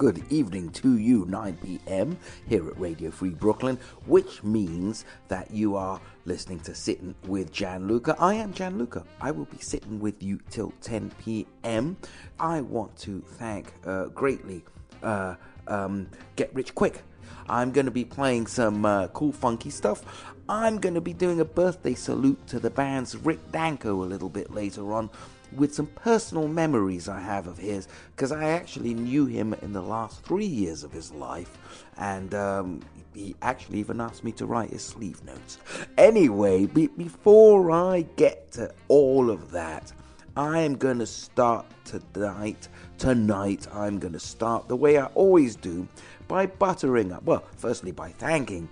[0.00, 2.16] good evening to you, 9 p.m.
[2.48, 8.16] here at Radio Free Brooklyn, which means that you are listening to Sitting with Gianluca.
[8.18, 9.04] I am Gianluca.
[9.20, 11.98] I will be sitting with you till 10 p.m.
[12.38, 14.64] I want to thank uh, greatly
[15.02, 15.34] uh,
[15.68, 17.02] um, Get Rich Quick.
[17.46, 20.32] I'm going to be playing some uh, cool, funky stuff.
[20.48, 24.30] I'm going to be doing a birthday salute to the band's Rick Danko a little
[24.30, 25.10] bit later on
[25.56, 29.82] with some personal memories I have of his, because I actually knew him in the
[29.82, 31.58] last three years of his life,
[31.96, 32.80] and um,
[33.14, 35.58] he actually even asked me to write his sleeve notes.
[35.98, 39.92] Anyway, be- before I get to all of that,
[40.36, 42.68] I am going to start tonight.
[42.98, 45.88] Tonight, I'm going to start the way I always do
[46.28, 47.24] by buttering up.
[47.24, 48.68] Well, firstly, by thanking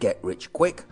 [0.00, 0.84] Get Rich Quick,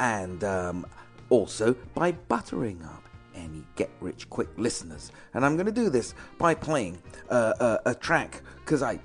[0.00, 0.86] and um,
[1.30, 2.97] also by buttering up
[3.38, 5.12] any get rich quick listeners.
[5.34, 6.98] And I'm going to do this by playing
[7.30, 8.98] uh, uh, a track because I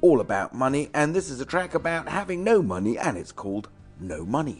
[0.00, 3.68] all about money, and this is a track about having no money, and it's called
[4.00, 4.58] No Money.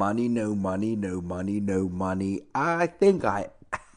[0.00, 2.40] Money, no money, no money, no money.
[2.54, 3.50] I think I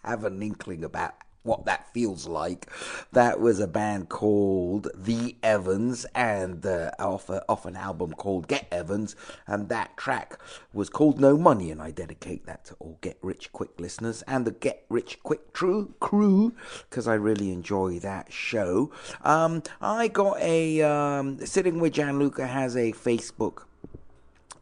[0.03, 1.13] have an inkling about
[1.43, 2.67] what that feels like.
[3.13, 8.49] That was a band called The Evans and uh, off, a, off an album called
[8.49, 9.15] Get Evans,
[9.47, 10.41] and that track
[10.73, 14.43] was called No Money, and I dedicate that to all Get Rich Quick listeners and
[14.43, 16.53] the Get Rich Quick True crew
[16.89, 18.91] because I really enjoy that show.
[19.23, 23.63] Um, I got a um, sitting with Gianluca has a Facebook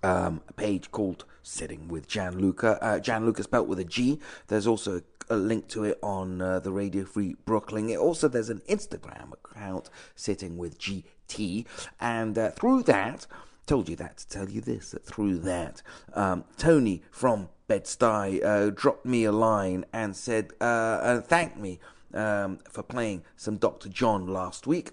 [0.04, 2.82] um, page called Sitting with Jan Gianluca.
[2.82, 4.22] Uh, Gianluca spelt with a G.
[4.48, 7.90] There's also a link to it on uh, the Radio Free Brooklyn.
[7.90, 11.66] It also, there's an Instagram account, Sitting with GT.
[12.00, 13.28] And uh, through that,
[13.66, 15.82] told you that to tell you this, that through that,
[16.14, 21.82] um, Tony from Bed-Stuy uh, dropped me a line and said, uh, and thanked me
[22.14, 23.90] um, for playing some Dr.
[23.90, 24.92] John last week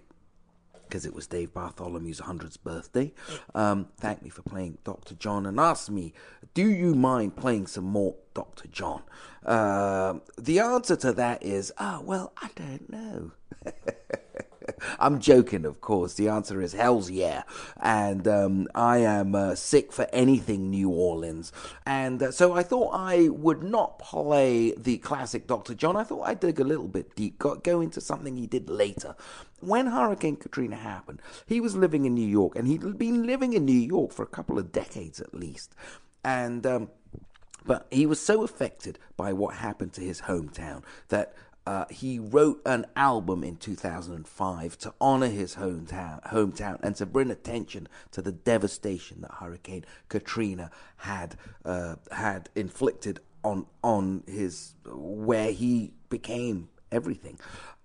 [0.88, 3.12] because it was Dave Bartholomew's 100th birthday,
[3.54, 5.14] um, thanked me for playing Dr.
[5.14, 6.12] John and asked me,
[6.54, 8.68] Do you mind playing some more Dr.
[8.68, 9.02] John?
[9.44, 13.32] Uh, the answer to that is, oh, well, I don't know.
[14.98, 16.14] I'm joking, of course.
[16.14, 17.42] The answer is hell's yeah.
[17.80, 21.52] And um, I am uh, sick for anything New Orleans.
[21.86, 25.74] And uh, so I thought I would not play the classic Dr.
[25.74, 25.96] John.
[25.96, 29.14] I thought I'd dig a little bit deep, go, go into something he did later.
[29.60, 33.64] When Hurricane Katrina happened, he was living in New York, and he'd been living in
[33.64, 35.74] New York for a couple of decades at least.
[36.24, 36.66] And.
[36.66, 36.90] Um,
[37.66, 41.34] but he was so affected by what happened to his hometown that
[41.68, 47.30] uh, he wrote an album in 2005 to honor his hometown, hometown and to bring
[47.30, 51.36] attention to the devastation that Hurricane Katrina had
[51.66, 57.38] uh, had inflicted on on his where he became everything.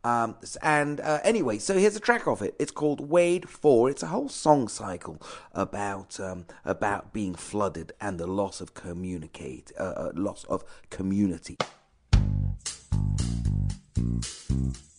[0.06, 2.56] Um, and uh, anyway, so here's a track of it.
[2.60, 3.90] It's called Wade Four.
[3.90, 5.22] It's a whole song cycle
[5.52, 11.58] about um, about being flooded and the loss of communicate, uh, uh loss of community.
[14.20, 14.93] Mm-hmm.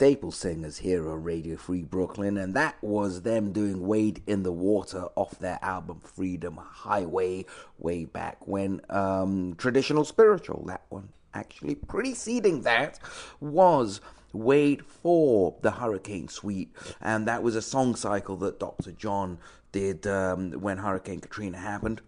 [0.00, 4.50] Staple Singers here on Radio Free Brooklyn, and that was them doing Wade in the
[4.50, 7.44] Water off their album Freedom Highway
[7.76, 8.80] way back when.
[8.88, 11.10] Um, traditional Spiritual, that one.
[11.34, 12.98] Actually, preceding that
[13.40, 14.00] was
[14.32, 18.92] Wade for the Hurricane Suite, and that was a song cycle that Dr.
[18.92, 19.36] John
[19.70, 22.00] did um, when Hurricane Katrina happened.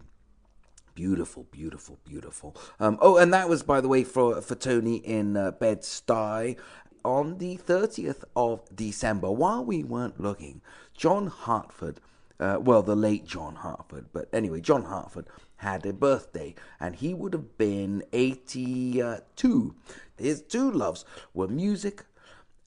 [0.95, 2.55] Beautiful, beautiful, beautiful.
[2.79, 6.55] Um, oh, and that was, by the way, for for Tony in uh, Bed Stuy
[7.03, 9.31] on the 30th of December.
[9.31, 10.61] While we weren't looking,
[10.95, 11.99] John Hartford,
[12.39, 17.13] uh, well, the late John Hartford, but anyway, John Hartford had a birthday, and he
[17.13, 19.75] would have been 82.
[20.17, 22.03] His two loves were music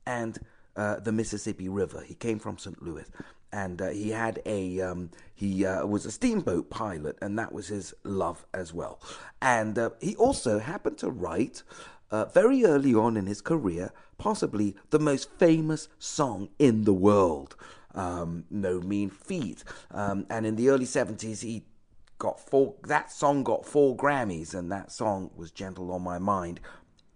[0.07, 0.39] and
[0.77, 2.03] uh, the Mississippi River.
[2.03, 2.83] He came from St.
[2.83, 3.07] Louis
[3.53, 7.69] and uh, he had a um, he uh, was a steamboat pilot, and that was
[7.69, 9.01] his love as well.
[9.41, 11.63] And uh, he also happened to write
[12.11, 17.57] uh, very early on in his career, possibly the most famous song in the world.
[17.95, 19.65] Um, no mean feat.
[19.91, 21.65] Um, and in the early seventies, he
[22.19, 22.75] got four.
[22.87, 26.61] That song got four Grammys, and that song was "Gentle on My Mind."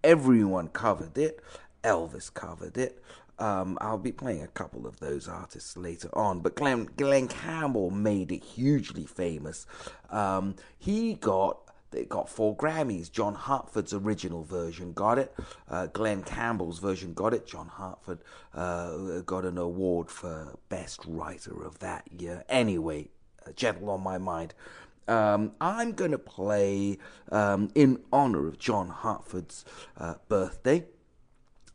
[0.03, 1.39] Everyone covered it.
[1.83, 3.03] Elvis covered it.
[3.39, 7.89] Um, I'll be playing a couple of those artists later on, but Glen, Glen Campbell
[7.89, 9.65] made it hugely famous.
[10.11, 11.60] Um, he got
[11.91, 13.11] they got four Grammys.
[13.11, 15.33] John Hartford's original version got it.
[15.69, 17.45] Uh, Glen Campbell's version got it.
[17.45, 18.19] John Hartford
[18.53, 22.43] uh, got an award for Best Writer of that year.
[22.49, 23.09] Anyway,
[23.55, 24.53] Gentle on My Mind.
[25.07, 26.97] Um, I'm going to play
[27.31, 29.65] um, in honor of John Hartford's
[29.97, 30.85] uh, birthday.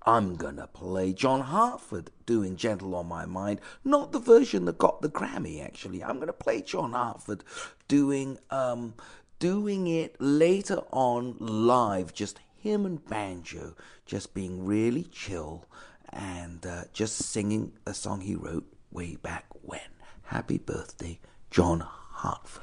[0.08, 5.02] I'm gonna play John Hartford doing Gentle on My Mind, not the version that got
[5.02, 6.04] the Grammy actually.
[6.04, 7.42] I'm gonna play John Hartford
[7.88, 8.94] doing um
[9.38, 13.74] doing it later on live, just him and banjo,
[14.04, 15.66] just being really chill
[16.12, 19.80] and uh, just singing a song he wrote way back when.
[20.22, 21.18] Happy birthday,
[21.50, 22.62] John Hartford.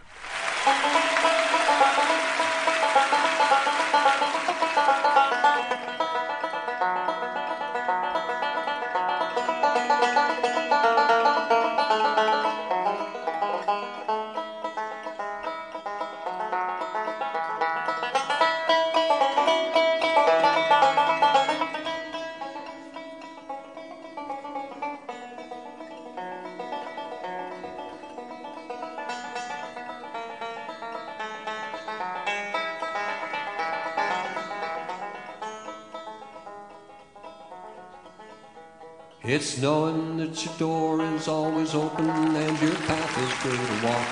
[39.34, 44.08] It's knowing that your door is always open and your path is clear to walk.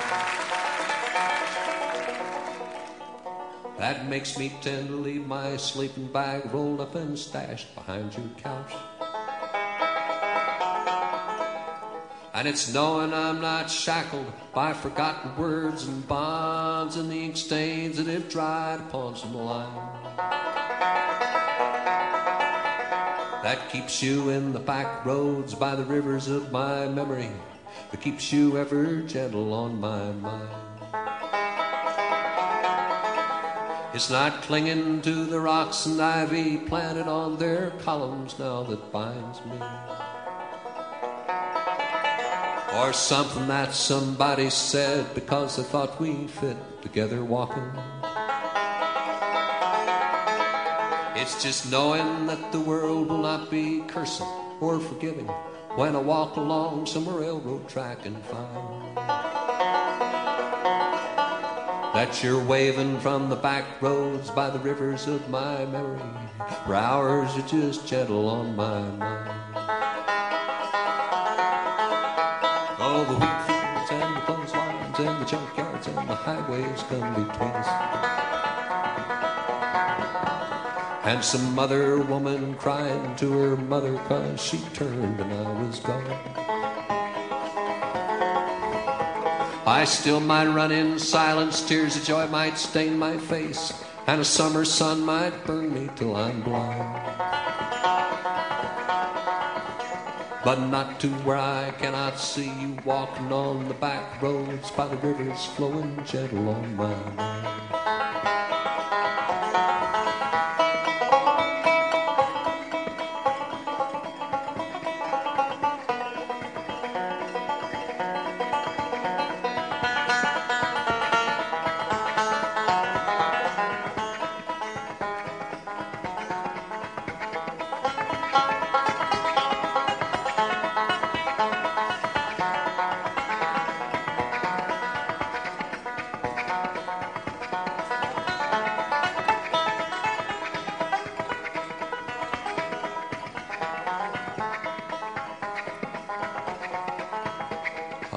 [3.78, 8.26] That makes me tend to leave my sleeping bag rolled up and stashed behind your
[8.38, 8.72] couch.
[12.34, 17.98] And it's knowing I'm not shackled by forgotten words and bonds and the ink stains
[17.98, 20.01] that have dried upon some line.
[23.52, 27.28] That keeps you in the back roads by the rivers of my memory,
[27.90, 30.48] that keeps you ever gentle on my mind.
[33.92, 39.44] It's not clinging to the rocks and ivy planted on their columns now that binds
[39.44, 39.58] me.
[42.80, 47.70] Or something that somebody said because they thought we fit together walking.
[51.22, 54.26] It's just knowing that the world will not be cursing
[54.60, 55.28] or forgiving
[55.76, 58.96] when I walk along some railroad track and find
[61.94, 66.02] that you're waving from the back roads by the rivers of my memory.
[66.66, 69.30] For hours you're just gentle on my mind.
[72.80, 77.50] Oh, the wheat fields and the clotheslines and the junkyards and the highways come between
[77.50, 78.31] us
[81.12, 86.06] and some other woman crying to her mother cause she turned and I was gone.
[89.66, 94.24] I still might run in silence, tears of joy might stain my face, and a
[94.24, 96.80] summer sun might burn me till I'm blind.
[100.42, 104.96] But not to where I cannot see you walking on the back roads by the
[104.96, 107.61] rivers flowing gentle on my mind.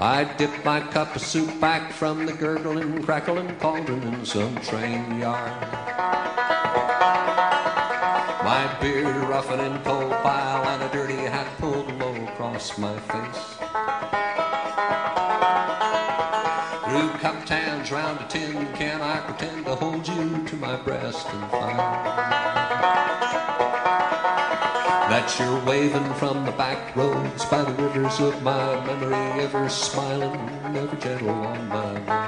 [0.06, 5.20] I dip my cup of soup back from the gurgling, crackling cauldron in some train
[5.20, 5.62] yard.
[8.46, 13.56] My beard roughened in coal pile and a dirty hat pulled low across my face.
[16.86, 21.28] Through cupped hands round a tin can, I pretend to hold you to my breast
[21.32, 23.25] and find
[25.10, 30.50] that you're waving from the back roads by the rivers of my memory, ever smiling,
[30.76, 32.25] ever gentle on my.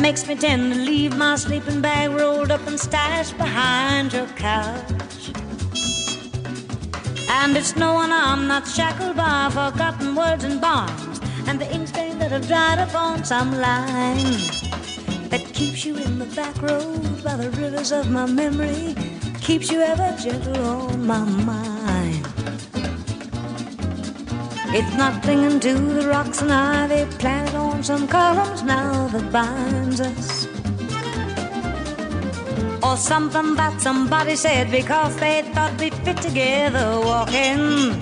[0.00, 5.32] Makes me tend to leave my sleeping bag rolled up and stashed behind your couch.
[7.28, 11.88] And it's no knowing I'm not shackled by forgotten words and bonds and the ink
[11.88, 14.32] stain that have dried up on some line
[15.28, 18.94] that keeps you in the back road by the rivers of my memory,
[19.40, 21.69] keeps you ever gentle on my mind.
[24.72, 30.00] It's not clinging to the rocks and ivy planted on some columns now that binds
[30.00, 30.46] us.
[32.80, 37.98] Or something that somebody said because they thought we'd fit together walking.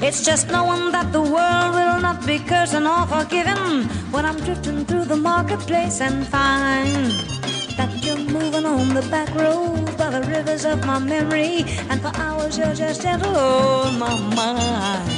[0.00, 4.84] It's just knowing that the world will not be cursing or forgiving when I'm drifting
[4.84, 7.10] through the marketplace and find
[7.76, 12.10] that you're moving on the back road by the rivers of my memory, and for
[12.16, 15.08] hours you're just gentle on my mind.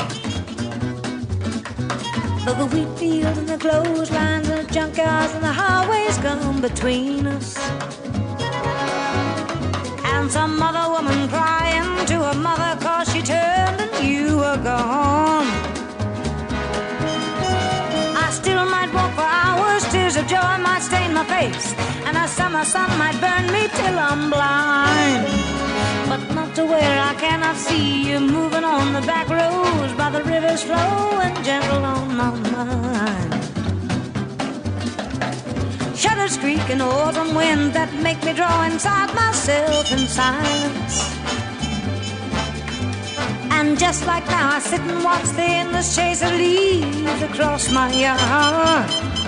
[2.44, 7.26] Though the wheat fields and the clotheslines and the junkyards and the highways come between
[7.26, 7.56] us.
[10.12, 15.46] And some other woman crying to her mother cause she turned and you were gone.
[18.24, 21.74] I still might walk for hours, tears of joy might stain my face,
[22.14, 25.26] and a summer sun might burn me till I'm blind.
[26.10, 30.22] But not to where I cannot see you moving on the back roads by the
[30.24, 33.32] river's flow and gentle on my mind.
[35.96, 40.94] Shutters creak in autumn wind that make me draw inside myself in silence.
[43.56, 47.90] And just like now, I sit and watch the endless chase of leaves across my
[47.92, 49.21] yard.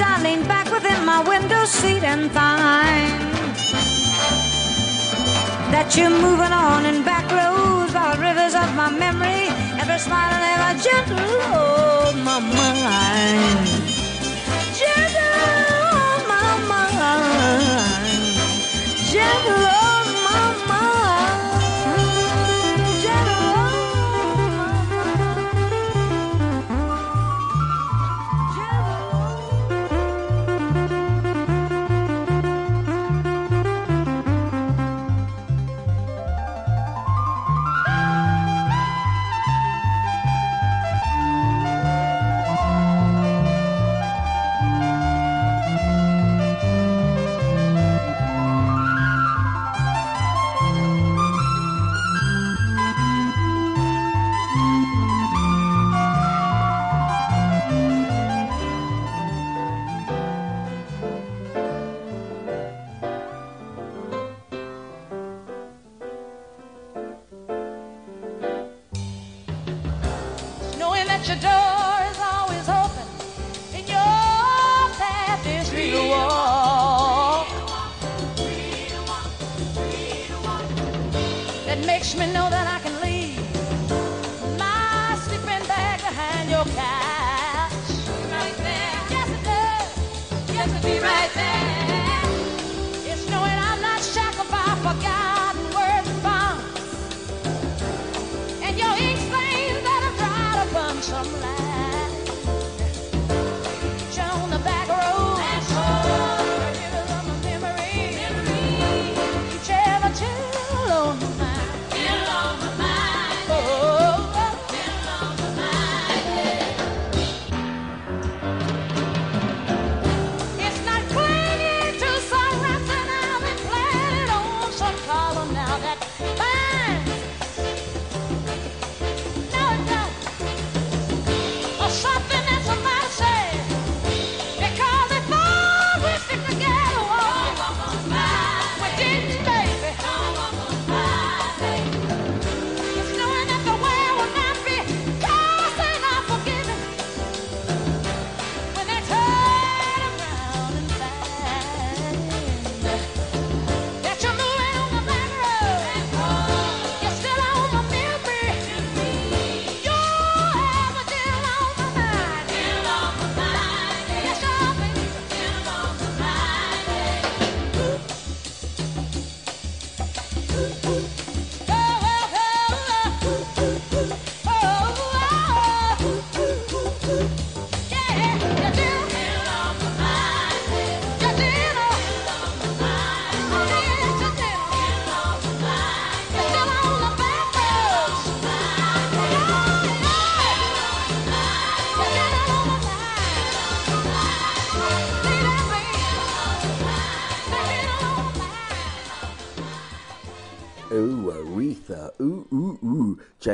[0.00, 3.12] I lean back within my window seat and find
[5.72, 9.48] that you're moving on in back roads by rivers of my memory,
[9.80, 11.18] ever smiling, ever gentle
[11.54, 13.68] on my mind.
[14.76, 15.32] Gentle
[15.96, 17.16] on my mind.
[19.10, 19.75] Gentle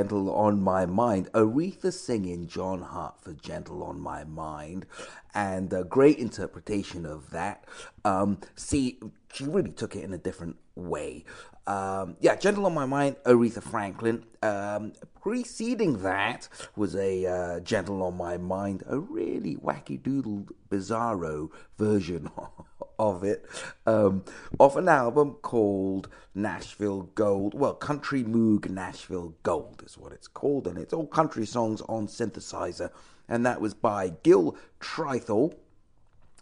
[0.03, 1.31] Gentle on My Mind.
[1.33, 4.85] Aretha singing John Hartford, Gentle on My Mind.
[5.33, 7.65] And a great interpretation of that.
[8.05, 8.99] Um, see,
[9.33, 11.25] she really took it in a different way.
[11.67, 14.25] Um, yeah, Gentle on My Mind, Aretha Franklin.
[14.43, 21.51] Um, preceding that was a uh, Gentle on My Mind, a really wacky doodle bizarro
[21.79, 22.31] version
[22.99, 23.47] of it,
[23.87, 24.25] um,
[24.59, 27.55] off an album called Nashville Gold.
[27.55, 32.09] Well, Country Moog Nashville Gold is what it's called, and it's all country songs on
[32.09, 32.91] synthesizer.
[33.29, 35.55] And that was by Gil Trythall.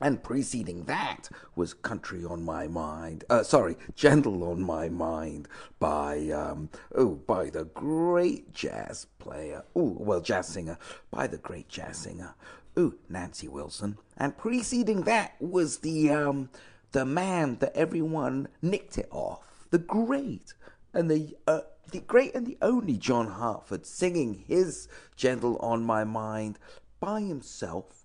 [0.01, 3.25] And preceding that was Country on My Mind.
[3.29, 5.47] Uh, sorry, Gentle on My Mind
[5.79, 9.63] by, um, oh, by the great jazz player.
[9.77, 10.79] Oh, well, jazz singer.
[11.11, 12.35] By the great jazz singer.
[12.79, 13.99] Ooh, Nancy Wilson.
[14.17, 16.49] And preceding that was the, um,
[16.93, 19.67] the man that everyone nicked it off.
[19.71, 20.55] The great
[20.95, 21.61] and the, uh,
[21.93, 26.59] the great and the only John Hartford singing his Gentle on My Mind
[27.01, 28.00] by himself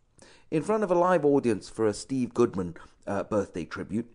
[0.51, 2.75] in front of a live audience for a Steve Goodman
[3.07, 4.09] uh, birthday tribute.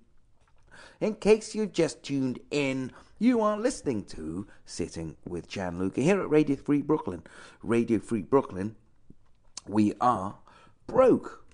[1.00, 6.30] In case you've just tuned in, you are listening to Sitting with Gianluca here at
[6.30, 7.22] Radio Free Brooklyn.
[7.62, 8.76] Radio Free Brooklyn,
[9.66, 10.36] we are
[10.86, 11.44] broke.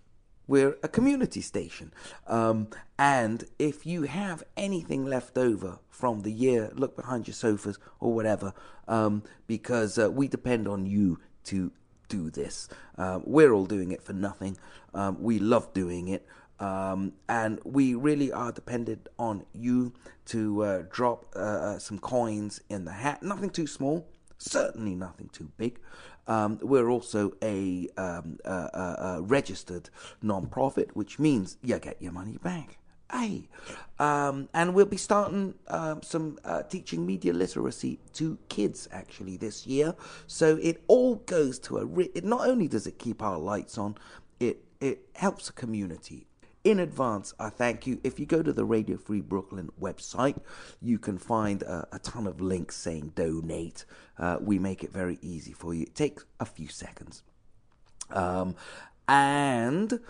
[0.48, 1.92] We're a community station.
[2.28, 7.78] Um, and if you have anything left over from the year, look behind your sofas
[7.98, 8.52] or whatever,
[8.86, 11.72] um, because uh, we depend on you to
[12.08, 12.68] do this.
[12.96, 14.56] Um, we're all doing it for nothing.
[14.94, 16.26] Um, we love doing it.
[16.58, 19.92] Um, and we really are dependent on you
[20.26, 23.22] to uh, drop uh, uh, some coins in the hat.
[23.22, 25.78] Nothing too small, certainly nothing too big.
[26.26, 29.90] Um, we're also a, um, a, a, a registered
[30.22, 32.78] non-profit, which means you get your money back.
[33.10, 33.48] Hey,
[34.00, 39.66] um, and we'll be starting um, some uh, teaching media literacy to kids actually this
[39.66, 39.94] year.
[40.26, 41.84] So it all goes to a.
[41.84, 43.96] Re- it not only does it keep our lights on,
[44.40, 46.26] it it helps the community.
[46.64, 48.00] In advance, I thank you.
[48.02, 50.40] If you go to the Radio Free Brooklyn website,
[50.82, 53.84] you can find a, a ton of links saying donate.
[54.18, 55.82] Uh, we make it very easy for you.
[55.82, 57.22] It takes a few seconds,
[58.10, 58.56] um,
[59.06, 60.00] and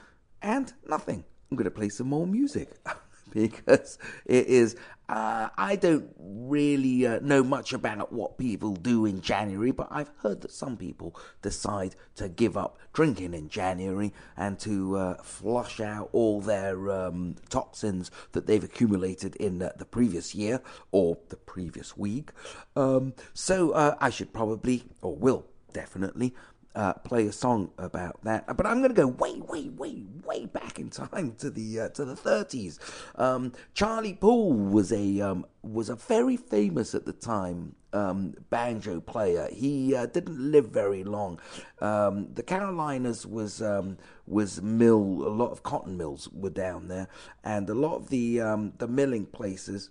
[0.41, 1.25] and nothing.
[1.51, 2.71] I'm going to play some more music
[3.33, 4.77] because it is.
[5.09, 10.11] Uh, I don't really uh, know much about what people do in January, but I've
[10.19, 15.79] heard that some people decide to give up drinking in January and to uh, flush
[15.79, 21.97] out all their um, toxins that they've accumulated in the previous year or the previous
[21.97, 22.31] week.
[22.75, 26.35] Um, so uh, I should probably, or will definitely,
[26.77, 28.47] uh, play a song about that.
[28.55, 31.89] But I'm going to go way, way, way, way back in time to the uh,
[31.91, 32.79] to the 30s.
[33.19, 39.01] Um, Charlie Poole was a um, was a very famous at the time um, banjo
[39.01, 39.49] player.
[39.51, 41.41] He uh, didn't live very long.
[41.81, 45.01] Um, the Carolinas was um, was mill.
[45.01, 47.09] A lot of cotton mills were down there,
[47.43, 49.89] and a lot of the um, the milling places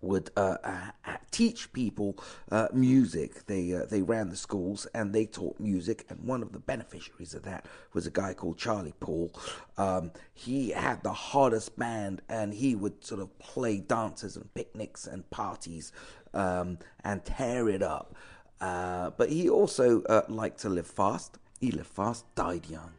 [0.00, 0.90] would uh, uh,
[1.30, 2.16] teach people
[2.50, 3.46] uh, music.
[3.46, 6.06] They uh, they ran the schools and they taught music.
[6.08, 9.32] And one of the beneficiaries of that was a guy called Charlie Poole.
[9.76, 15.06] Um, he had the hardest band, and he would sort of play dances and picnics
[15.06, 15.92] and parties
[16.32, 18.14] um, and tear it up.
[18.60, 21.38] Uh, but he also uh, liked to live fast.
[21.60, 22.92] He lived fast, died young,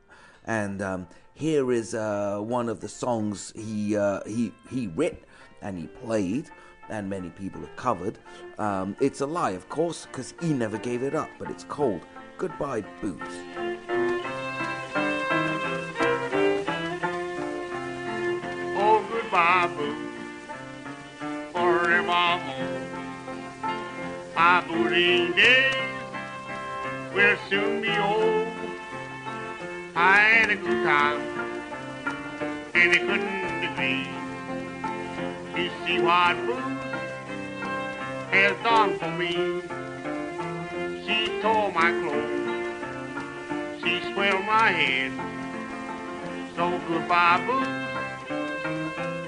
[0.45, 5.23] and um, here is one of the songs he he he writ
[5.61, 6.49] and he played
[6.89, 8.17] and many people have covered.
[8.57, 12.01] Um, it's a lie, of course, because he never gave it up, but it's called
[12.37, 13.19] Goodbye Booze.
[18.81, 19.99] Oh, goodbye, boots,
[21.51, 22.39] forevermore.
[24.35, 25.75] My booting days
[27.13, 28.47] will soon be old.
[29.95, 31.19] I had a good time,
[32.73, 34.07] and they couldn't agree.
[35.61, 36.78] You see what boots
[38.31, 39.33] has done for me.
[41.05, 45.11] She tore my clothes, she swelled my head.
[46.55, 47.89] So goodbye, boots.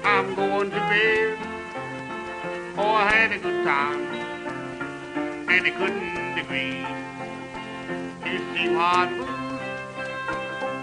[0.04, 1.38] I'm going to bed.
[2.76, 4.00] Oh, I had a good time,
[5.48, 6.86] and they couldn't agree.
[8.30, 9.62] You see what boots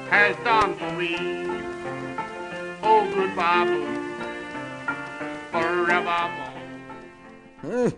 [0.09, 1.15] has done for me.
[2.81, 3.99] Oh, goodbye, boots,
[5.51, 6.49] forevermore.
[7.63, 7.91] Eh.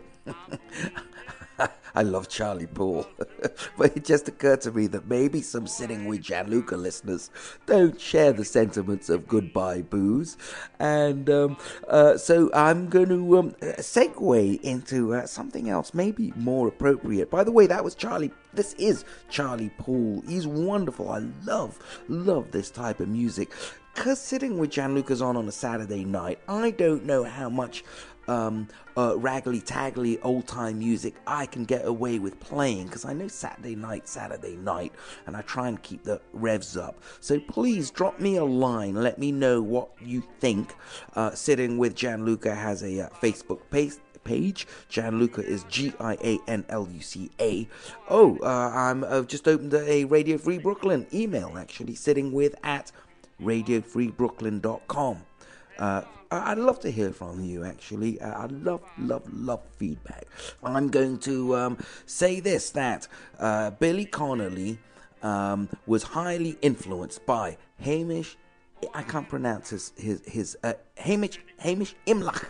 [2.02, 3.08] I love Charlie Poole.
[3.78, 7.30] but it just occurred to me that maybe some sitting with Gianluca listeners
[7.68, 10.36] don't share the sentiments of Goodbye Booze.
[10.80, 16.68] And um, uh, so I'm going to um, segue into uh, something else, maybe more
[16.68, 17.30] appropriate.
[17.30, 18.32] By the way, that was Charlie.
[18.52, 20.24] This is Charlie Poole.
[20.28, 21.08] He's wonderful.
[21.08, 23.52] I love, love this type of music.
[23.94, 27.84] Because sitting with Gianluca's on on a Saturday night, I don't know how much
[28.32, 33.14] um, uh, raggly taggly old time music I can get away with playing because I
[33.14, 34.94] know Saturday night, Saturday night,
[35.26, 37.02] and I try and keep the revs up.
[37.20, 40.74] So please drop me a line, let me know what you think.
[41.16, 44.68] Uh, Sitting with Gianluca has a uh, Facebook page page.
[44.88, 47.68] Gianluca is G I A N L U C A.
[48.10, 52.92] Oh, uh, I'm I've just opened a Radio Free Brooklyn email actually, sitting with at
[53.42, 55.26] radiofreebrooklyn.com.
[55.78, 58.22] Uh, I'd love to hear from you, actually.
[58.22, 60.26] Uh, I love, love, love feedback.
[60.64, 63.08] I'm going to um, say this that
[63.40, 64.80] uh, Billy Connolly
[65.24, 68.38] um, was highly influenced by Hamish.
[68.94, 72.46] I can't pronounce his his his uh, Hamish Hamish Imlach.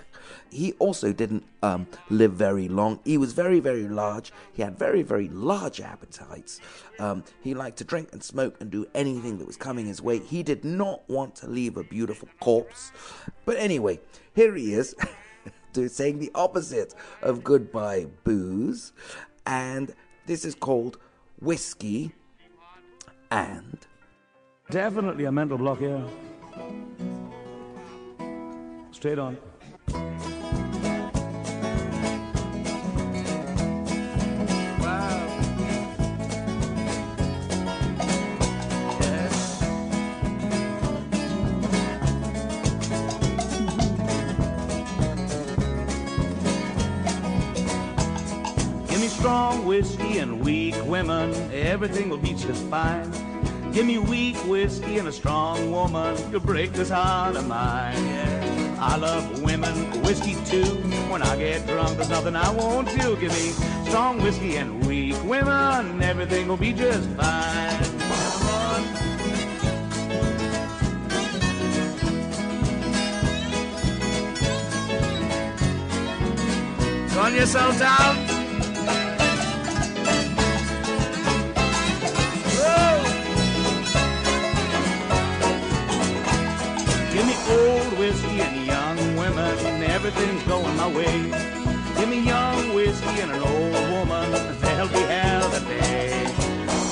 [0.49, 2.99] He also didn't um, live very long.
[3.05, 4.31] He was very very large.
[4.53, 6.59] He had very very large appetites.
[6.99, 10.19] Um, he liked to drink and smoke and do anything that was coming his way.
[10.19, 12.91] He did not want to leave a beautiful corpse.
[13.45, 13.99] But anyway,
[14.33, 14.95] here he is.
[15.87, 18.91] saying the opposite of goodbye booze
[19.45, 20.97] and this is called
[21.39, 22.11] whiskey
[23.31, 23.87] and
[24.71, 26.01] Definitely a mental block here.
[28.93, 29.37] Straight on.
[49.71, 53.09] Whiskey and weak women, everything will be just fine.
[53.71, 57.95] Give me weak whiskey and a strong woman, you'll break this heart of mine.
[57.95, 58.77] Yeah.
[58.81, 60.65] I love women, whiskey too.
[61.09, 63.15] When I get drunk, there's nothing I won't do.
[63.15, 63.53] Give me
[63.87, 67.81] strong whiskey and weak women, everything will be just fine.
[68.01, 68.81] Come on.
[77.15, 78.30] Gun
[88.11, 91.31] whiskey and young women, everything's going my way.
[91.97, 96.25] Give me young whiskey and an old woman, they'll be hell today.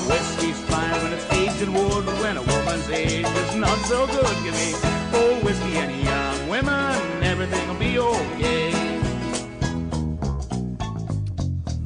[0.08, 4.34] Whiskey's fine when it's aged in wood, when a woman's age is not so good.
[4.44, 4.72] Give me
[5.12, 8.72] old whiskey and young women, everything'll be okay.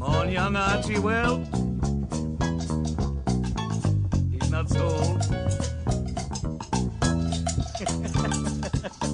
[0.00, 1.38] On, young Archie, well,
[4.30, 5.20] he's not so old.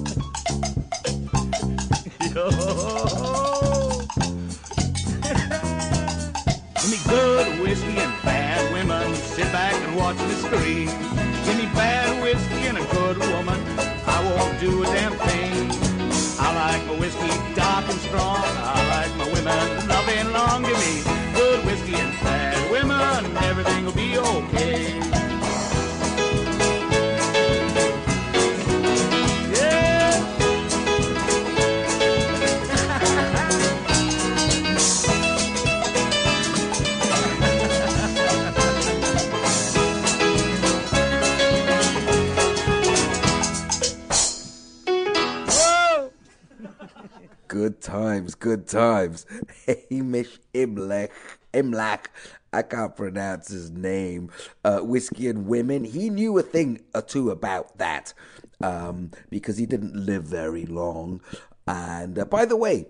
[48.31, 49.25] times, good times.
[49.89, 51.09] Hamish Imlach,
[51.53, 52.05] Imlach,
[52.53, 54.29] I can't pronounce his name.
[54.63, 55.83] Uh, Whiskey and Women.
[55.83, 58.13] He knew a thing or two about that
[58.61, 61.21] um, because he didn't live very long.
[61.67, 62.87] And uh, by the way,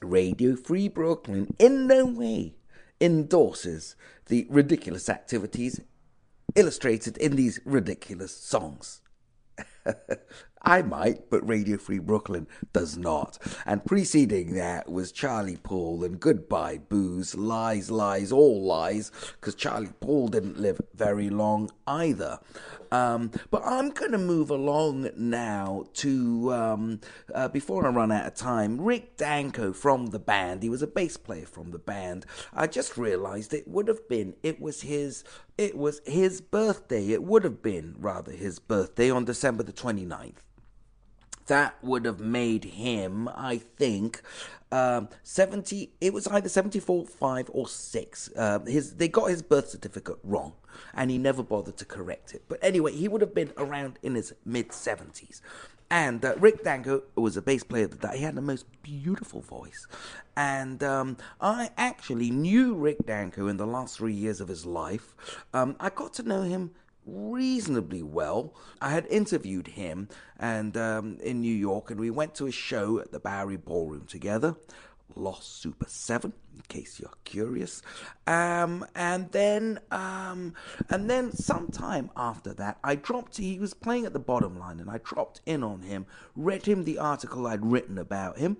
[0.00, 2.54] Radio Free Brooklyn in no way
[3.00, 5.80] endorses the ridiculous activities
[6.54, 9.00] illustrated in these ridiculous songs.
[10.68, 13.38] I might, but Radio Free Brooklyn does not.
[13.64, 19.92] And preceding that was Charlie Poole and Goodbye Booze, Lies, Lies, All Lies, because Charlie
[20.00, 22.40] Poole didn't live very long either.
[22.90, 27.00] Um, but I'm going to move along now to, um,
[27.32, 30.64] uh, before I run out of time, Rick Danko from the band.
[30.64, 32.26] He was a bass player from the band.
[32.52, 35.22] I just realized it would have been, it was his,
[35.56, 37.12] it was his birthday.
[37.12, 40.38] It would have been, rather, his birthday on December the 29th.
[41.46, 44.22] That would have made him, I think,
[44.72, 45.90] um, 70.
[46.00, 48.30] It was either 74, 5, or 6.
[48.36, 50.54] Uh, his They got his birth certificate wrong,
[50.94, 52.42] and he never bothered to correct it.
[52.48, 55.40] But anyway, he would have been around in his mid 70s.
[55.88, 59.86] And uh, Rick Danko was a bass player that he had the most beautiful voice.
[60.36, 65.14] And um, I actually knew Rick Danko in the last three years of his life.
[65.54, 66.72] Um, I got to know him
[67.06, 68.54] reasonably well.
[68.80, 72.98] I had interviewed him and um, in New York, and we went to a show
[72.98, 74.56] at the Bowery Ballroom together.
[75.14, 77.80] Los Super 7, in case you're curious.
[78.26, 80.54] Um, and then, um,
[80.90, 84.90] and then sometime after that, I dropped, he was playing at the bottom line, and
[84.90, 88.58] I dropped in on him, read him the article I'd written about him,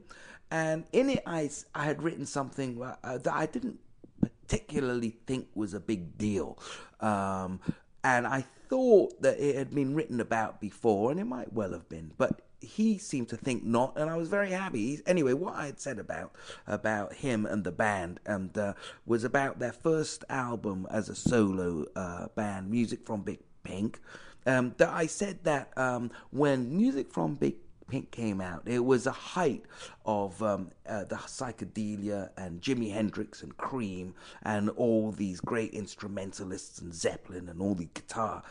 [0.50, 3.80] and in it, I, I had written something uh, that I didn't
[4.20, 6.58] particularly think was a big deal.
[7.00, 7.60] Um,
[8.06, 11.88] and I thought that it had been written about before, and it might well have
[11.88, 15.00] been, but he seemed to think not, and I was very happy.
[15.06, 16.32] Anyway, what I had said about
[16.68, 21.84] about him and the band and uh, was about their first album as a solo
[21.96, 24.00] uh, band, Music from Big Pink.
[24.46, 27.56] Um, that I said that um, when Music from Big
[27.88, 29.64] Pink came out, it was a height
[30.04, 36.80] of um, uh, the psychedelia and Jimi Hendrix and Cream and all these great instrumentalists
[36.80, 38.42] and Zeppelin and all the guitar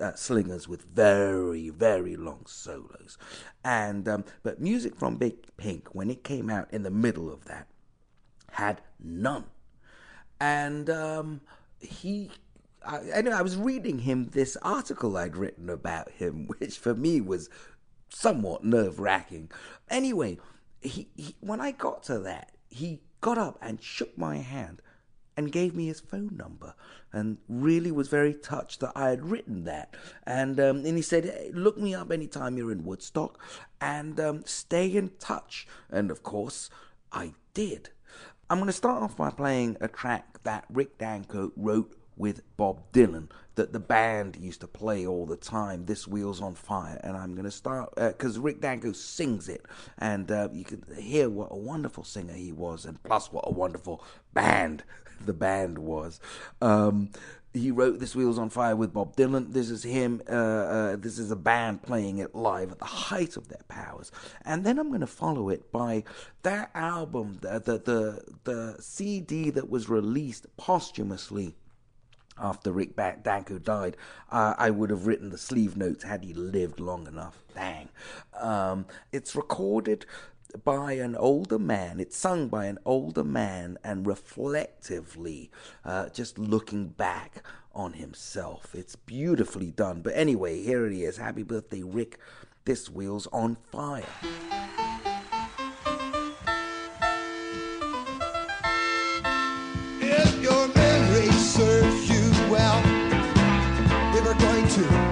[0.00, 3.16] uh, slingers with very very long solos.
[3.64, 7.44] And um, but music from Big Pink when it came out in the middle of
[7.46, 7.68] that
[8.52, 9.44] had none,
[10.40, 11.40] and um,
[11.80, 12.30] he
[12.84, 17.20] I, anyway, I was reading him this article I'd written about him, which for me
[17.20, 17.50] was
[18.08, 19.50] somewhat nerve wracking.
[19.90, 20.38] Anyway,
[20.80, 24.80] he, he, when I got to that, he got up and shook my hand
[25.36, 26.74] and gave me his phone number
[27.12, 29.94] and really was very touched that I had written that.
[30.26, 33.38] And um, and he said, hey, look me up anytime you're in Woodstock
[33.80, 35.66] and um, stay in touch.
[35.90, 36.70] And of course,
[37.12, 37.90] I did.
[38.50, 42.80] I'm going to start off by playing a track that Rick Danko wrote with Bob
[42.92, 45.86] Dylan that the band used to play all the time.
[45.86, 49.64] This Wheels on Fire, and I'm going to start because uh, Rick Danko sings it,
[49.98, 53.52] and uh, you can hear what a wonderful singer he was, and plus what a
[53.52, 54.84] wonderful band
[55.26, 56.20] the band was.
[56.62, 57.10] Um,
[57.54, 59.52] he wrote This Wheels on Fire with Bob Dylan.
[59.52, 60.22] This is him.
[60.28, 64.12] Uh, uh, this is a band playing it live at the height of their powers.
[64.44, 66.04] And then I'm going to follow it by
[66.42, 71.56] that album, the the the, the CD that was released posthumously
[72.40, 73.96] after Rick Danko died,
[74.30, 77.42] uh, I would have written the sleeve notes had he lived long enough.
[77.54, 77.88] Dang.
[78.38, 80.06] Um, it's recorded
[80.64, 82.00] by an older man.
[82.00, 85.50] It's sung by an older man and reflectively,
[85.84, 87.42] uh, just looking back
[87.74, 88.74] on himself.
[88.74, 90.00] It's beautifully done.
[90.02, 91.16] But anyway, here it is.
[91.18, 92.18] Happy birthday, Rick.
[92.64, 94.04] This wheel's on fire.
[104.84, 105.07] Were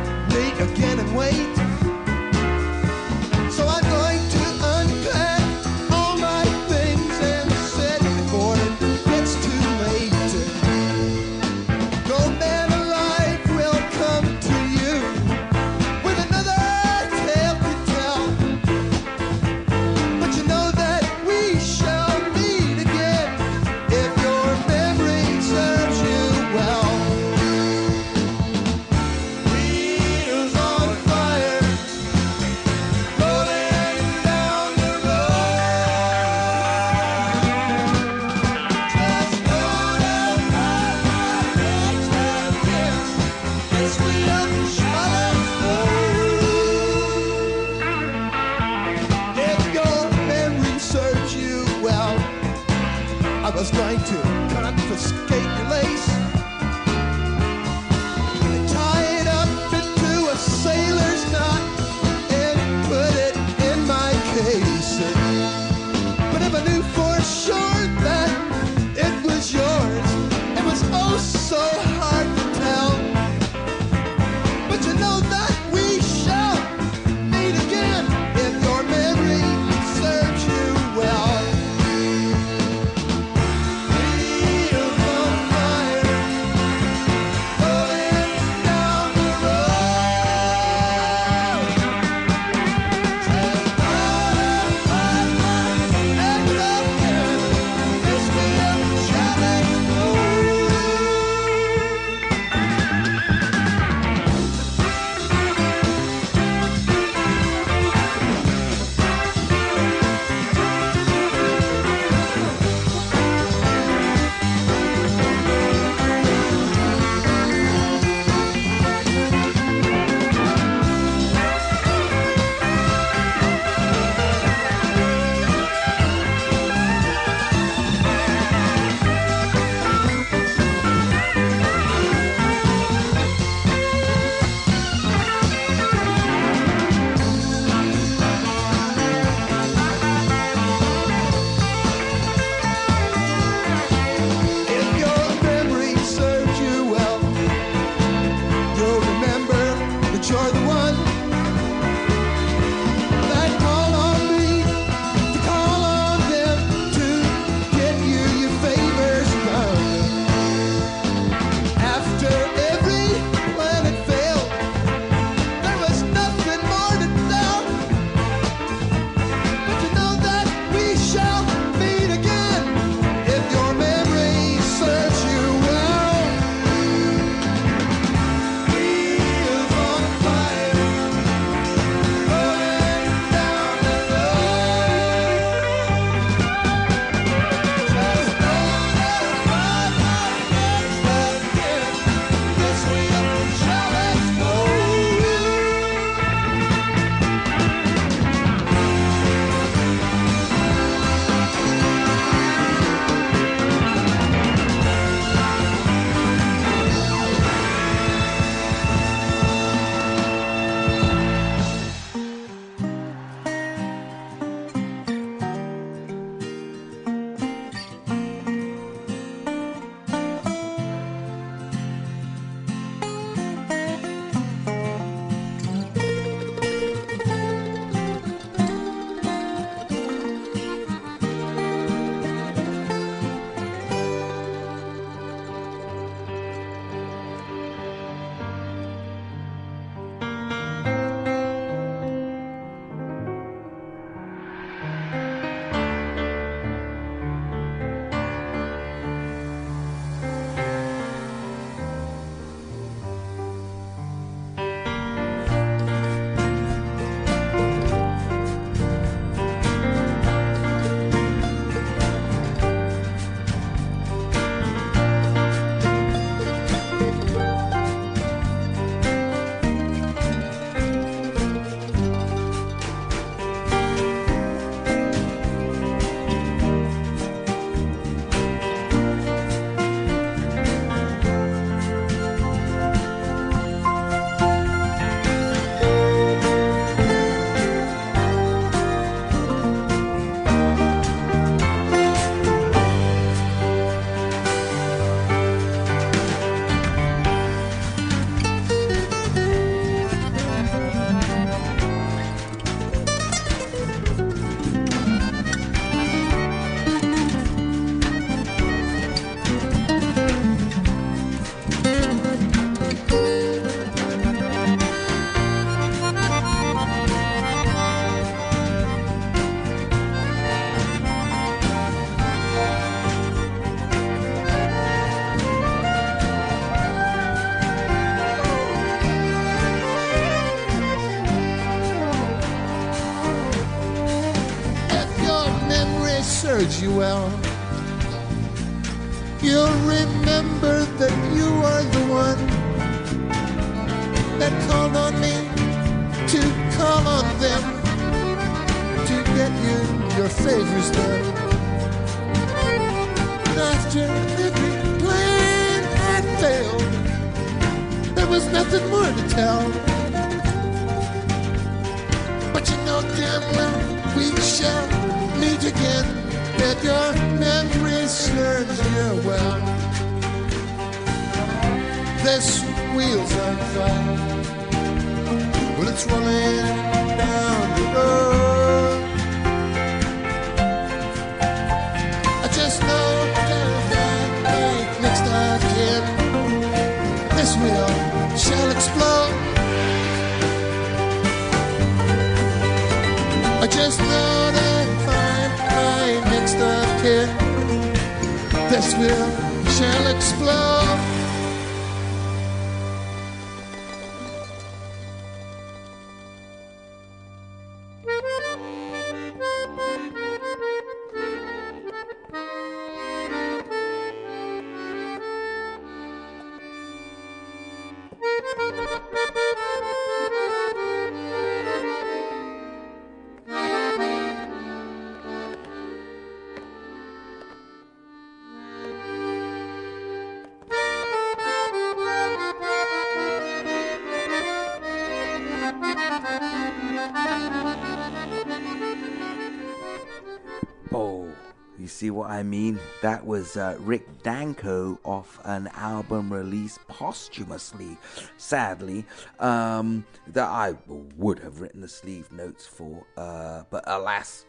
[442.26, 442.80] what I mean?
[443.02, 447.96] That was uh, Rick Danko off an album released posthumously,
[448.36, 449.04] sadly,
[449.38, 454.44] um, that I would have written the sleeve notes for, uh, but alas,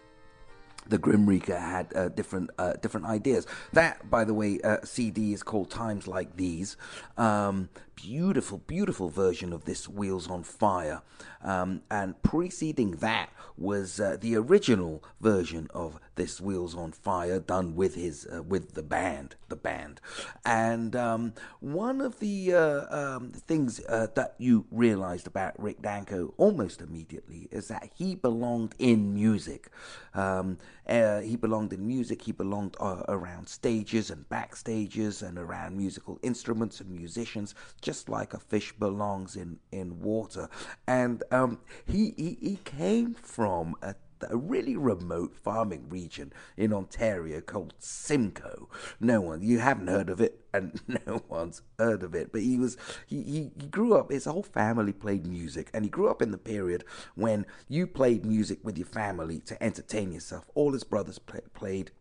[0.87, 3.45] the Grim Reaper had uh, different uh, different ideas.
[3.73, 6.77] That, by the way, uh, CD is called Times Like These.
[7.17, 11.01] Um, beautiful, beautiful version of this Wheels on Fire.
[11.43, 17.75] Um, and preceding that was uh, the original version of this Wheels on Fire, done
[17.75, 20.01] with his uh, with the band, the band.
[20.45, 26.33] And um, one of the uh, um, things uh, that you realized about Rick Danko
[26.37, 29.69] almost immediately is that he belonged in music.
[30.13, 30.57] Um,
[30.87, 32.21] uh, he belonged in music.
[32.23, 38.33] He belonged uh, around stages and backstages and around musical instruments and musicians, just like
[38.33, 40.49] a fish belongs in, in water.
[40.87, 43.95] And um, he, he he came from a
[44.29, 48.69] a really remote farming region in Ontario called Simcoe.
[48.99, 52.31] No one, you haven't heard of it, and no one's heard of it.
[52.31, 56.09] But he was, he, he, grew up, his whole family played music, and he grew
[56.09, 56.83] up in the period
[57.15, 60.45] when you played music with your family to entertain yourself.
[60.55, 61.91] All his brothers play, played.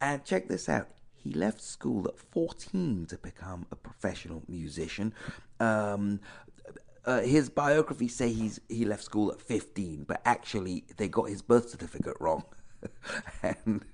[0.00, 0.88] And check this out.
[1.14, 5.14] He left school at 14 to become a professional musician.
[5.60, 6.18] Um,
[7.04, 11.42] uh, his biography say he's he left school at 15, but actually they got his
[11.42, 12.44] birth certificate wrong.
[13.42, 13.84] and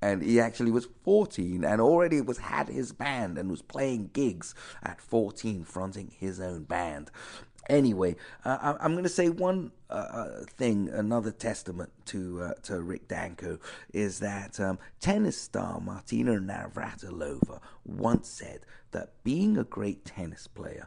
[0.00, 4.54] and he actually was 14 and already was had his band and was playing gigs
[4.82, 7.10] at 14 fronting his own band
[7.68, 8.16] anyway
[8.46, 12.80] uh, I- i'm going to say one uh, uh, thing another testament to uh, to
[12.80, 13.58] rick danko
[13.92, 18.60] is that um, tennis star martina navratilova once said
[18.92, 20.84] that being a great tennis player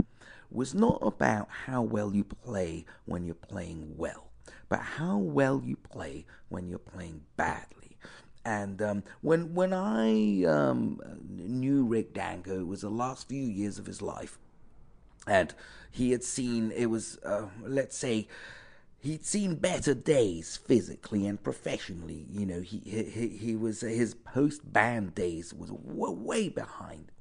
[0.51, 4.31] was not about how well you play when you're playing well
[4.71, 7.97] but how well you play when you're playing badly.
[8.45, 13.77] And um, when when I um, knew Rick Danko, it was the last few years
[13.77, 14.39] of his life,
[15.27, 15.53] and
[15.91, 18.29] he had seen it was uh, let's say
[18.99, 22.25] he'd seen better days physically and professionally.
[22.31, 27.11] You know, he he, he was his post band days was way behind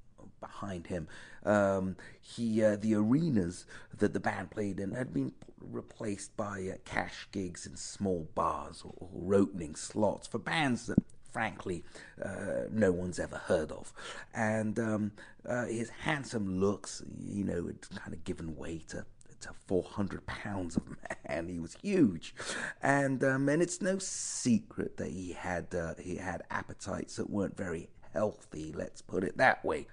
[0.41, 1.09] behind him.
[1.45, 3.67] Um, he uh, the arenas
[3.97, 8.83] that the band played in had been replaced by uh, cash gigs in small bars
[8.85, 10.99] or, or opening slots for bands that
[11.31, 11.85] frankly
[12.23, 13.93] uh, no one's ever heard of
[14.35, 15.13] and um,
[15.49, 19.05] uh, his handsome looks you know had kind of given way to
[19.41, 20.83] to 400 pounds of
[21.29, 21.49] man.
[21.49, 22.35] He was huge,
[22.83, 27.57] and um, and it's no secret that he had uh, he had appetites that weren't
[27.57, 28.73] very healthy.
[28.77, 29.87] Let's put it that way.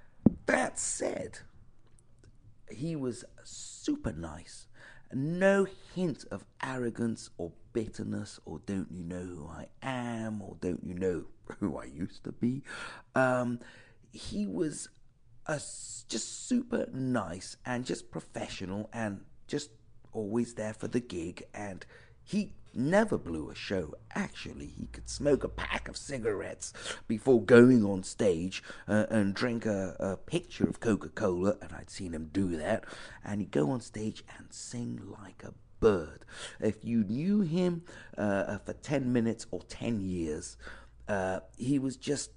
[0.47, 1.39] That said,
[2.69, 4.67] he was super nice.
[5.13, 10.83] No hint of arrogance or bitterness or don't you know who I am or don't
[10.83, 11.25] you know
[11.59, 12.63] who I used to be.
[13.13, 13.59] Um,
[14.11, 14.89] he was
[15.45, 19.69] a just super nice and just professional and just
[20.13, 21.85] always there for the gig and
[22.23, 23.95] he never blew a show.
[24.13, 26.73] Actually, he could smoke a pack of cigarettes
[27.07, 31.89] before going on stage uh, and drink a, a picture of Coca Cola, and I'd
[31.89, 32.83] seen him do that.
[33.25, 36.25] And he'd go on stage and sing like a bird.
[36.59, 37.83] If you knew him
[38.17, 40.57] uh, for 10 minutes or 10 years,
[41.07, 42.31] uh, he was just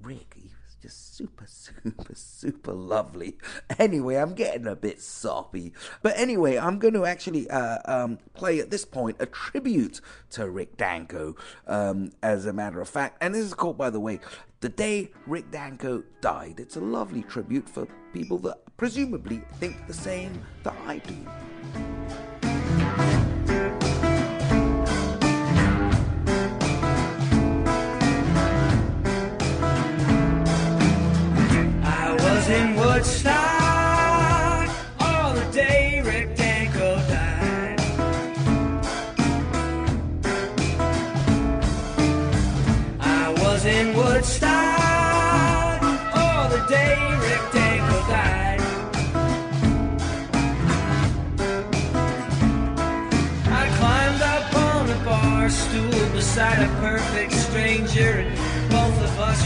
[0.00, 0.34] Rick.
[0.36, 3.36] He just super, super, super lovely.
[3.78, 5.72] Anyway, I'm getting a bit soppy.
[6.02, 10.00] But anyway, I'm going to actually uh, um, play at this point a tribute
[10.30, 13.18] to Rick Danko, um, as a matter of fact.
[13.20, 14.20] And this is called, by the way,
[14.60, 16.60] The Day Rick Danko Died.
[16.60, 21.97] It's a lovely tribute for people that presumably think the same that I do.
[58.70, 59.38] Both of us.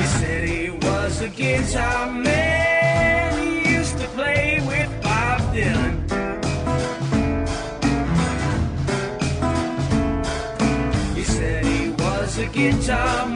[0.00, 3.38] He said he was a guitar man.
[3.42, 5.94] He used to play with Bob Dylan.
[11.16, 13.31] He said he was a guitar.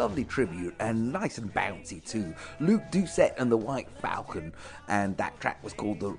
[0.00, 2.34] Lovely tribute, and nice and bouncy too.
[2.58, 4.50] Luke Doucette and the White Falcon,
[4.88, 6.16] and that track was called The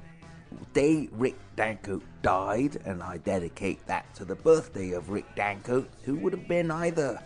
[0.73, 6.15] Day Rick Danko Died, and I dedicate that to the birthday of Rick Danko, who
[6.17, 7.19] would have been either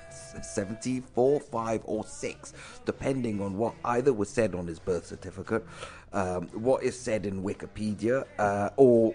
[0.42, 2.52] 74, 5, or 6,
[2.84, 5.64] depending on what either was said on his birth certificate,
[6.12, 9.14] um, what is said in Wikipedia, uh, or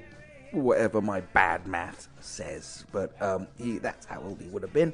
[0.59, 2.85] whatever my bad math says.
[2.91, 4.93] But um, he, that's how old he would have been.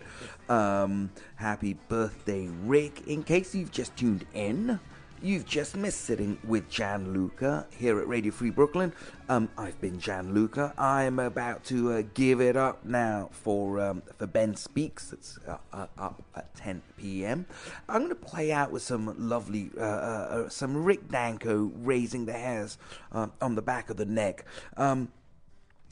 [0.49, 3.07] Um, happy birthday, Rick.
[3.07, 4.79] In case you've just tuned in,
[5.23, 8.91] you've just missed sitting with Gianluca here at Radio Free Brooklyn.
[9.29, 10.73] Um, I've been Gianluca.
[10.77, 15.13] I'm about to uh, give it up now for um, for Ben Speaks.
[15.13, 17.45] It's uh, uh, up at 10 p.m.
[17.87, 22.25] I'm going to play out with some lovely, uh, uh, uh, some Rick Danko raising
[22.25, 22.77] the hairs
[23.11, 24.45] on the back of the neck.
[24.75, 25.09] Um,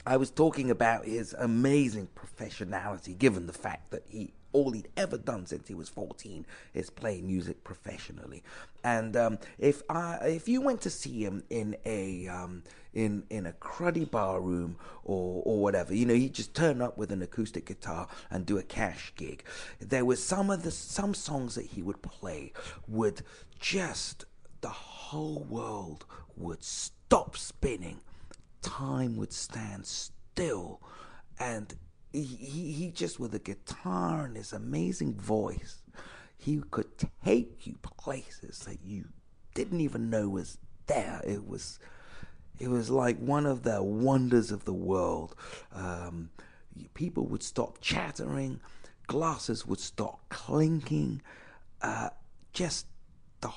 [0.04, 5.16] I was talking about his amazing professionality, given the fact that he all he'd ever
[5.16, 6.44] done since he was 14
[6.74, 8.42] is play music professionally.
[8.84, 13.46] And um, if I, if you went to see him in a um, in in
[13.46, 17.22] a cruddy bar room or or whatever, you know, he'd just turn up with an
[17.22, 19.44] acoustic guitar and do a cash gig.
[19.80, 22.52] There was some of the some songs that he would play
[22.88, 23.22] would
[23.58, 24.24] just
[24.60, 26.04] the whole world
[26.36, 28.00] would stop spinning
[28.62, 30.80] time would stand still
[31.38, 31.74] and
[32.12, 35.82] he, he, just with a guitar and his amazing voice
[36.42, 36.90] he could
[37.24, 39.04] take you places that you
[39.54, 41.22] didn't even know was there.
[41.24, 41.78] It was
[42.58, 45.34] it was like one of the wonders of the world.
[45.72, 46.30] Um,
[46.94, 48.60] people would stop chattering,
[49.06, 51.22] glasses would stop clinking,
[51.80, 52.10] uh,
[52.52, 52.86] just
[53.40, 53.48] the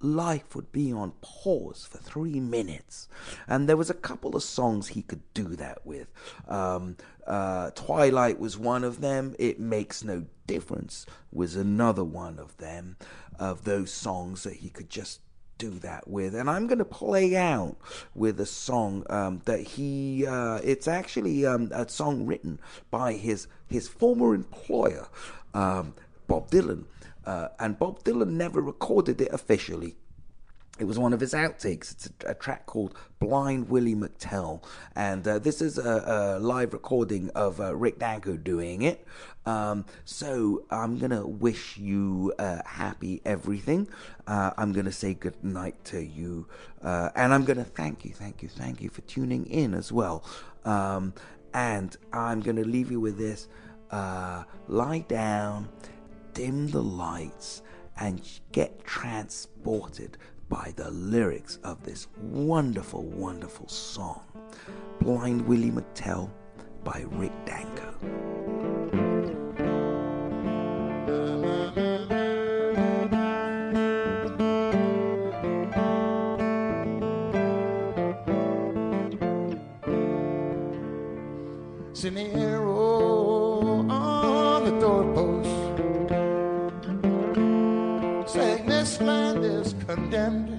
[0.00, 3.08] life would be on pause for three minutes.
[3.46, 6.08] And there was a couple of songs he could do that with.
[6.48, 6.96] Um,
[7.26, 9.34] uh, Twilight was one of them.
[9.38, 12.96] It Makes No Difference was another one of them,
[13.38, 15.20] of those songs that he could just
[15.58, 17.76] do that with and i'm going to play out
[18.14, 22.58] with a song um, that he uh, it's actually um, a song written
[22.90, 25.06] by his his former employer
[25.52, 25.92] um,
[26.26, 26.84] bob dylan
[27.26, 29.96] uh, and bob dylan never recorded it officially
[30.80, 31.92] it was one of his outtakes.
[31.92, 34.64] It's a, a track called Blind Willie McTell.
[34.96, 39.06] And uh, this is a, a live recording of uh, Rick Danko doing it.
[39.44, 43.88] Um, so I'm going to wish you uh, happy everything.
[44.26, 46.46] Uh, I'm going to say good night to you.
[46.82, 49.92] Uh, and I'm going to thank you, thank you, thank you for tuning in as
[49.92, 50.24] well.
[50.64, 51.12] Um,
[51.52, 53.48] and I'm going to leave you with this
[53.90, 55.68] uh, lie down,
[56.40, 57.60] dim the lights,
[57.98, 60.16] and get transported
[60.48, 64.22] by the lyrics of this wonderful, wonderful song,
[65.02, 66.30] Blind Willie McTell
[66.82, 67.94] by Rick Danko.
[81.92, 82.69] Seen the arrow
[89.94, 90.50] condemned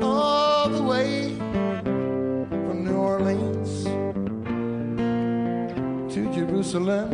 [0.00, 1.34] all the way
[2.66, 3.84] from New Orleans
[6.14, 7.10] to Jerusalem.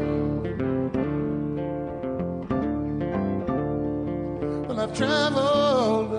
[4.67, 6.11] Well, I've traveled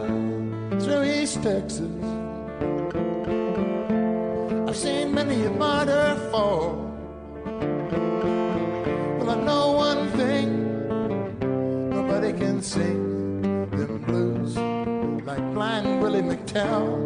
[0.81, 2.03] through East Texas.
[4.67, 6.84] I've seen many a martyr fall.
[16.55, 17.04] Willie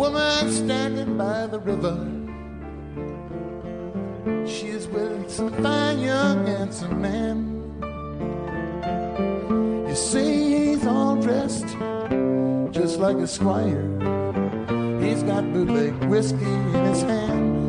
[0.00, 1.94] woman standing by the river.
[4.48, 7.36] She is with some fine young handsome man.
[9.86, 11.76] You see, he's all dressed
[12.72, 13.84] just like a squire.
[15.02, 17.59] He's got bootleg whiskey in his hand.